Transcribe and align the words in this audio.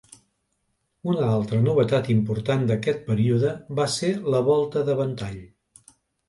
Una 1.11 1.27
altra 1.33 1.59
novetat 1.65 2.09
important 2.13 2.63
d'aquest 2.71 3.03
període 3.11 3.53
va 3.81 3.87
ser 3.97 4.11
la 4.37 4.41
volta 4.49 4.85
de 4.89 4.97
ventall. 5.03 5.39